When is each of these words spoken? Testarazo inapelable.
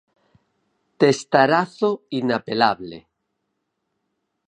Testarazo 1.03 1.89
inapelable. 2.21 2.97